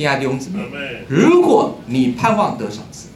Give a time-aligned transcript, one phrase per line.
[0.00, 0.62] 亲爱的弟兄姊妹，
[1.08, 3.08] 如果你盼望得赏赐，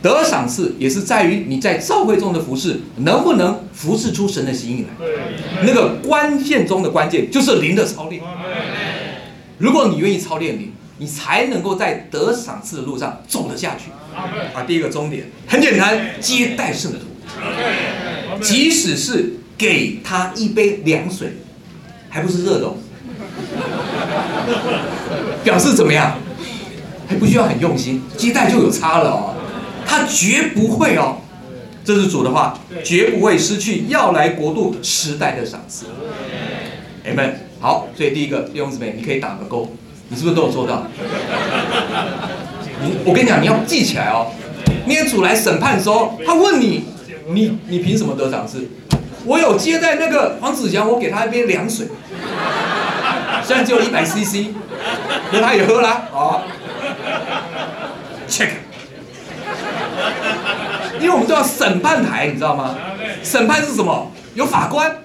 [0.00, 4.88] 得赏赐也是在于你在教会中的服侍能不能服侍出神的心意来。
[5.62, 8.22] 那个关键中的关键就是灵的操练。
[9.58, 13.90] 如果你愿意操练灵，你才能够在得赏赐的路上走得下去。
[14.54, 17.00] 啊，第一个终点很简单，接待圣徒，
[18.40, 21.34] 即使是给他一杯凉水，
[22.08, 22.72] 还不是热的，
[25.42, 26.18] 表示怎么样？
[27.08, 29.34] 还不需要很用心，接待就有差了哦。
[29.84, 31.16] 他绝不会哦，
[31.84, 35.86] 这是主的话，绝不会失去要来国度时代的赏赐。
[37.04, 39.68] 哎们，好，所以第一个弟兄姊妹，你可以打个勾，
[40.08, 40.86] 你是不是都有做到？
[42.82, 44.32] 你，我跟你讲，你要记起来哦。
[44.86, 46.84] 那天主来审判的时候，他问你，
[47.28, 48.66] 你你凭什么得赏赐？
[49.26, 51.88] 我有接待那个黄子祥，我给他一杯凉水，
[53.44, 54.46] 虽然只有一百 CC，
[55.30, 56.42] 可他也喝了，啊
[58.28, 58.48] ，check。
[61.00, 62.76] 因为我们都要审判台，你知道吗？
[63.22, 64.10] 审判是什么？
[64.34, 64.98] 有法官，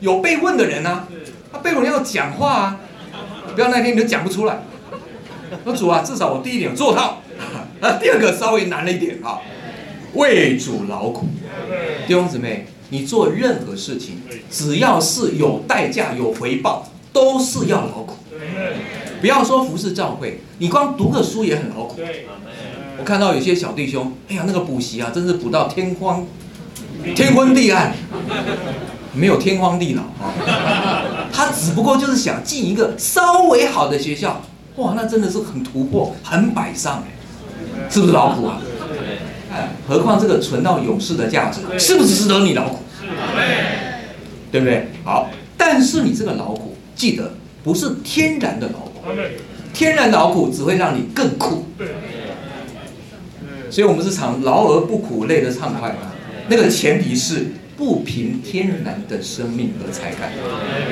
[0.00, 1.06] 有被问的人啊，
[1.52, 2.80] 他被问要讲话啊，
[3.54, 4.58] 不要那天你都讲不出来。
[5.64, 7.22] 说主啊，至少我第一点做到，
[7.80, 9.38] 那第二个稍微难了一点啊。
[10.14, 11.28] 为主劳苦，
[12.06, 18.15] 弟兄姊妹，你做任何事情，只要是有代价、有回报，都是要劳苦。
[19.20, 22.00] 不要说服侍教会，你光读个书也很劳苦。
[22.98, 26.26] 我看到有些小弟兄，哎呀，那个补习啊，真是补到天荒
[27.14, 27.94] 天昏地暗，
[29.12, 30.32] 没有天荒地老啊。
[31.32, 34.42] 他只不过就是想进一个稍微好的学校。
[34.76, 38.60] 哇，那真的是很突破，很摆上哎，是不是劳苦啊？
[39.88, 42.78] 何况这个存到永世的价值，是不是值得你劳苦？
[44.50, 44.88] 对不对？
[45.04, 48.85] 好，但是你这个劳苦，记得不是天然的劳苦，
[49.72, 51.64] 天然劳苦只会让你更苦。
[53.70, 56.12] 所以我们是常劳而不苦，累得畅快嘛。
[56.48, 57.46] 那个前提是
[57.76, 60.32] 不凭天然的生命和才干。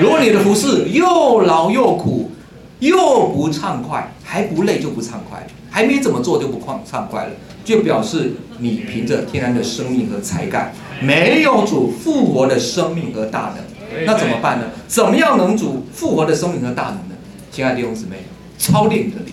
[0.01, 2.31] 如果你的服饰又劳又苦。
[2.81, 7.31] 又不畅快，还不累就不畅快，还没怎么做就不畅畅快了，
[7.65, 10.71] 就表示你凭着天然的生命和才干，
[11.01, 13.65] 没有主复活的生命和大能，
[14.05, 14.67] 那怎么办呢？
[14.87, 17.14] 怎么样能主复活的生命和大能呢？
[17.55, 18.17] 亲爱的弟兄姊妹，
[18.59, 19.33] 操练你的灵，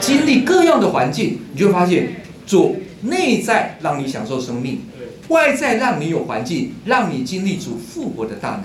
[0.00, 4.80] 经历各样的环境，你就会发现主内在让你享受生命，
[5.28, 8.62] 外在让你有环境，让你经历主复活的大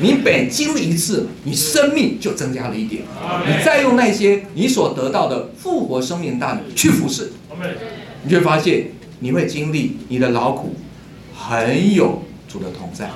[0.00, 3.04] 你每经历一次，你生命就增加了一点。
[3.46, 7.32] 你再用那些你所得到的复活生命大能去服侍，
[8.22, 8.88] 你就会发现
[9.20, 10.74] 你会经历你的劳苦，
[11.34, 13.08] 很有主的同在。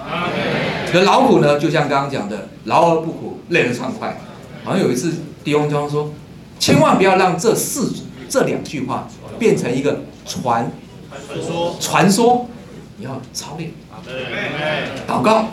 [0.87, 4.19] 你的劳苦呢，就像刚刚讲的，劳而不苦，累而畅快。
[4.65, 5.13] 好像有一次
[5.43, 6.13] 弟兄装说，
[6.59, 7.93] 千万不要让这四
[8.29, 10.71] 这两句话变成一个传
[11.11, 12.47] 传说，传说，
[12.99, 13.71] 你要操练，
[15.07, 15.49] 祷告。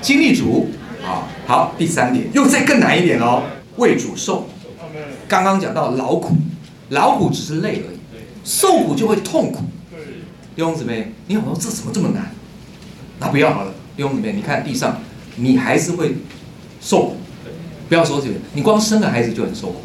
[0.00, 0.68] 经历主
[1.04, 3.42] 啊，好，第三点又再更难一点哦，
[3.76, 4.46] 为主受。
[5.26, 6.36] 刚刚讲到劳苦，
[6.90, 7.98] 劳苦只是累而已，
[8.44, 9.64] 受苦就会痛苦。
[10.54, 12.30] 弟兄姊妹，你好说这怎么这么难？
[13.18, 15.00] 那不要好了，弟兄姊妹，你看地上，
[15.36, 16.16] 你还是会
[16.80, 17.16] 受苦。
[17.88, 19.80] 不要说这个，你光生个孩子就很受苦。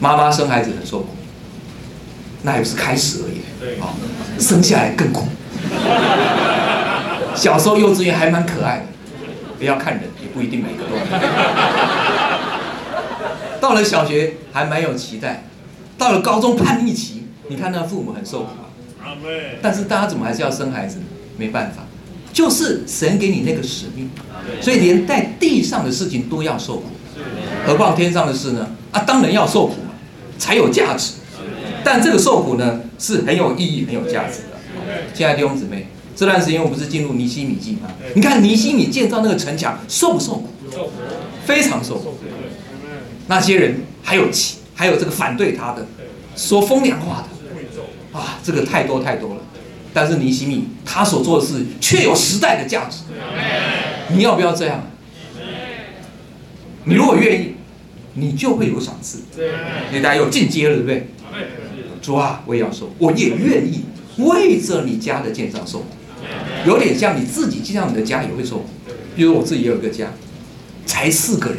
[0.00, 1.08] 妈妈生孩子很受苦，
[2.42, 3.42] 那也是开始而已。
[3.80, 3.92] 啊，
[4.38, 5.26] 生下来更苦。
[7.36, 8.84] 小时候幼稚园还蛮可爱的，
[9.58, 10.96] 不要看人，也不一定每个都。
[13.60, 15.44] 到了小学还蛮有期待，
[15.98, 18.72] 到了高中叛逆期，你看那父母很受苦啊。
[19.60, 20.96] 但是大家怎么还是要生孩子？
[21.36, 21.82] 没办法，
[22.32, 24.10] 就是神给你那个使命，
[24.60, 26.84] 所以连在地上的事情都要受苦，
[27.66, 28.68] 何况天上的事呢？
[28.92, 29.94] 啊，当然要受苦嘛，
[30.38, 31.14] 才有价值。
[31.82, 34.58] 但这个受苦呢，是很有意义、很有价值的。
[35.14, 35.88] 亲爱的弟兄姊妹。
[36.16, 37.88] 这段时间我不是进入尼西米记吗？
[38.14, 40.48] 你看尼西米建造那个城墙受不受苦？
[41.46, 42.18] 非常受苦。
[43.26, 45.86] 那些人还有其还有这个反对他的，
[46.36, 49.39] 说风凉话的，啊，这个太多太多了。
[49.92, 52.98] 但是尼西米他所做的事却有时代的价值。
[54.12, 54.86] 你要不要这样？
[56.84, 57.54] 你如果愿意，
[58.14, 59.22] 你就会有赏赐。
[59.92, 61.08] 你大家有进阶了，对不对？
[62.00, 63.84] 主啊，我也要说，我也愿意
[64.16, 65.84] 为着你家的建造受。
[66.66, 68.66] 有点像你自己，就像你的家也会受苦。
[69.14, 70.08] 比如我自己也有一个家，
[70.86, 71.58] 才四个人，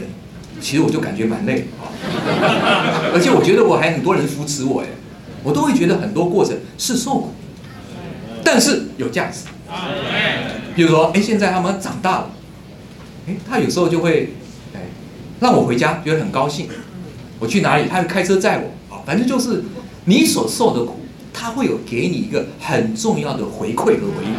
[0.59, 1.89] 其实我就感觉蛮累啊。
[3.13, 4.87] 而且我觉得我还很多人扶持我哎，
[5.43, 7.31] 我都会觉得很多过程是受苦，
[8.51, 9.45] 但是有价值。
[10.75, 12.31] 比如说，哎，现在他们长大了，
[13.25, 14.33] 哎，他有时候就会，
[14.73, 14.81] 哎，
[15.39, 16.67] 让我回家，觉得很高兴。
[17.39, 19.63] 我去哪里，他会开车载我，啊，反正就是
[20.03, 20.99] 你所受的苦，
[21.33, 24.35] 他会有给你一个很重要的回馈和回应，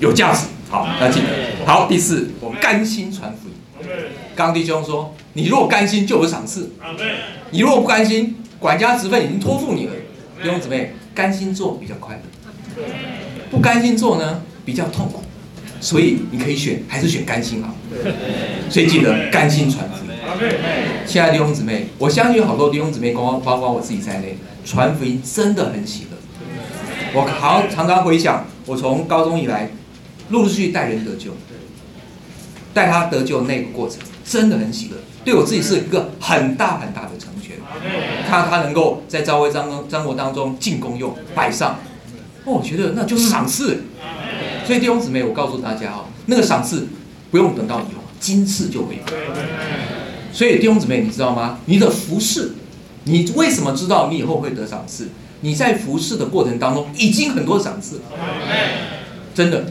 [0.00, 0.46] 有价值。
[0.70, 1.26] 好，要记得。
[1.66, 3.54] 好，第四，我们甘心传福音。
[4.34, 6.70] 刚弟兄说，你如果甘心就有赏赐，
[7.50, 9.92] 你如果不甘心，管家职分已经托付你了。
[10.42, 12.22] 弟兄姊妹，甘心做比较快乐，
[13.50, 15.22] 不甘心做呢比较痛苦，
[15.80, 17.74] 所以你可以选，还是选甘心好。
[18.68, 20.12] 所以记得甘心传福音。
[21.06, 26.16] 亲爱的弟兄姊妹，我相信有好多弟兄姊妹，包括包括我自己在内，传福音真的很喜乐。
[27.14, 29.70] 我好常常回想，我从高中以来，
[30.30, 31.30] 陆陆续续带人得救，
[32.74, 37.56] 带他得救那个过程，真的很喜乐，对我自己是一个很大很大的成全。
[38.28, 41.78] 看他能够在教会当中、生活当中进功用摆上，
[42.46, 43.82] 哦，我觉得那就是赏赐。
[44.64, 46.88] 所以弟兄姊妹，我告诉大家哦，那个赏赐
[47.30, 49.02] 不用等到以后，今世就会有。
[50.32, 51.58] 所以弟兄姊妹，你知道吗？
[51.66, 52.52] 你的服侍，
[53.04, 55.08] 你为什么知道你以后会得赏赐？
[55.40, 58.02] 你在服侍的过程当中，已经很多赏赐了。
[59.34, 59.66] 真的，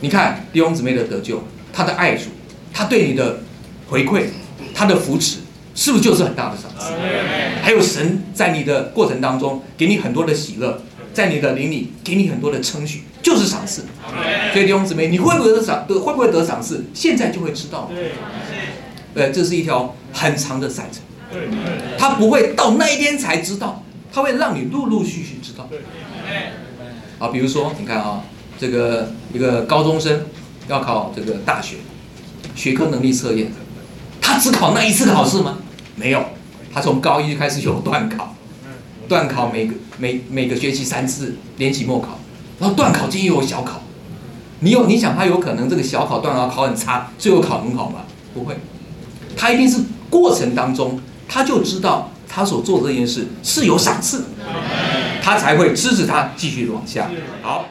[0.00, 2.24] 你看弟兄姊妹的得救，他的爱主，
[2.72, 3.40] 他对你的
[3.88, 4.24] 回馈，
[4.74, 5.38] 他的扶持。
[5.76, 6.92] 是不是就是很大的赏赐？
[7.60, 10.80] 还有神在你的过程当中给你很多的喜乐，
[11.14, 13.86] 在你的灵里给你很多的称许，就是赏赐。
[14.52, 15.86] 所以弟兄姊妹，你会不会得赏？
[15.86, 16.84] 得会不会得赏赐？
[16.92, 17.88] 现在就会知道。
[19.14, 21.02] 对，这是一条很长的赛程。
[21.96, 23.82] 他不会到那一天才知道，
[24.12, 25.68] 他会让你陆陆续续知道。
[27.18, 28.22] 啊，比如说你看啊，
[28.58, 30.26] 这个一个高中生
[30.68, 31.76] 要考这个大学
[32.56, 33.52] 学科能力测验，
[34.20, 35.58] 他只考那一次考试吗？
[35.94, 36.24] 没有，
[36.72, 38.33] 他从高一就开始有段考，
[39.08, 42.18] 段考每个每每个学期三次，连期末考，
[42.58, 43.82] 然后段考间又有小考，
[44.60, 48.00] 你有你想他有可能这个小考段考考很差，最后考很好吗？
[48.32, 48.56] 不会，
[49.36, 49.80] 他一定是
[50.10, 54.24] 过程当中他就知道他所做这件事是有赏赐，
[55.22, 57.10] 他才会支持他继续往下。
[57.42, 57.66] 好。